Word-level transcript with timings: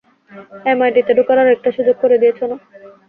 এমআইটিতে 0.65 1.11
ঢোকার 1.17 1.37
আরেকটা 1.41 1.69
সুযোগ 1.77 1.95
করে 2.01 2.15
দিয়েছ 2.21 2.39
না? 2.43 2.55